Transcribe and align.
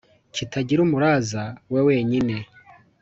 kitagira 0.35 0.79
umuraza, 0.83 1.43
we 1.71 1.79
wenyine 1.87 2.35